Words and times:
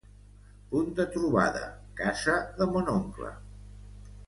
Punt 0.71 0.89
de 0.99 1.05
trobada: 1.17 1.61
casa 2.01 2.39
de 2.59 2.69
mon 2.73 2.93
oncle 2.97 3.33